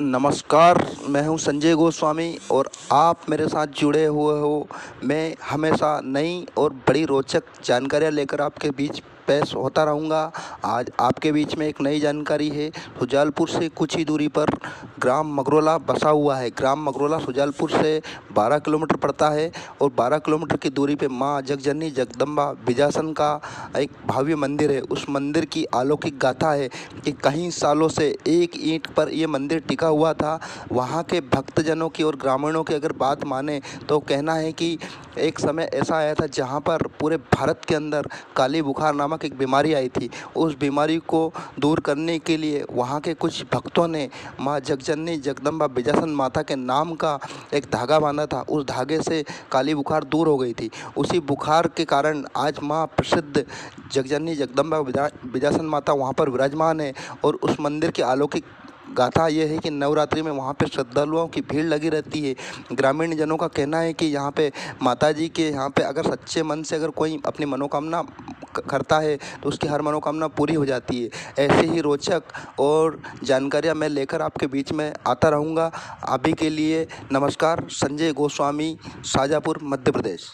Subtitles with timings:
[0.00, 4.68] नमस्कार, मैं हूँ संजय गोस्वामी और आप मेरे साथ जुड़े हुए हो।
[5.04, 10.30] मैं हमेशा नई और बड़ी रोचक जानकारियाँ लेकर आपके बीच पेश होता रहूँगा।
[10.64, 12.68] आज आपके बीच में एक नई जानकारी है।
[12.98, 14.50] सुजालपुर से कुछ ही दूरी पर
[15.00, 18.00] ग्राम मगरोला बसा हुआ है। ग्राम मगरोला सुजालपुर से
[18.34, 19.50] 12 किलोमीटर पड़ता है
[19.80, 23.30] और 12 किलोमीटर की दूरी पे माँ जगजननी जगदम्बा बिजासन का
[23.76, 26.68] एक भव्य मंदिर है। उस मंदिर की अलौकिक गाथा है
[27.04, 30.38] कि कई सालों से एक ईंट पर यह मंदिर टिका हुआ था।
[30.72, 34.78] वहाँ के भक्तजनों की और ग्रामीणों की अगर बात माने तो कहना है कि
[35.18, 39.24] एक समय ऐसा आया था जहाँ पर पूरे भारत के अंदर काली बुखार नामक नामक
[39.24, 43.86] एक बीमारी आई थी। उस बीमारी को दूर करने के लिए वहाँ के कुछ भक्तों
[43.88, 44.08] ने
[44.40, 47.18] माँ जगजननी जगदम्बा बिजासन माता के नाम का
[47.54, 51.68] एक धागा बांधा था। उस धागे से काली बुखार दूर हो गई थी। उसी बुखार
[51.76, 53.44] के कारण आज माँ प्रसिद्ध
[53.92, 54.80] जगजननी जगदम्बा
[55.32, 56.92] बिजासन माता वहाँ पर विराजमान है
[57.24, 58.44] और उस मंदिर की अलौकिक
[58.88, 62.34] गाथा ये है कि नवरात्रि में वहाँ पे श्रद्धालुओं की भीड़ लगी रहती है।
[62.72, 64.50] ग्रामीण जनों का कहना है कि यहाँ पे
[64.82, 68.02] माता जी के यहाँ पे अगर सच्चे मन से अगर कोई अपनी मनोकामना
[68.60, 73.74] करता है तो उसकी हर मनोकामना पूरी हो जाती है। ऐसे ही रोचक और जानकारियाँ
[73.74, 75.70] मैं लेकर आपके बीच में आता रहूँगा।
[76.08, 78.76] अभी के लिए नमस्कार। संजय गोस्वामी,
[79.06, 80.28] शाजापुर, मध्य प्रदेश।